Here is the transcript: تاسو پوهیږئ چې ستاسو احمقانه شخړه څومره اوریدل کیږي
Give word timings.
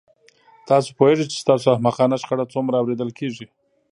تاسو 0.69 0.89
پوهیږئ 0.97 1.25
چې 1.31 1.37
ستاسو 1.43 1.73
احمقانه 1.75 2.15
شخړه 2.21 2.45
څومره 2.53 2.75
اوریدل 2.81 3.09
کیږي 3.19 3.45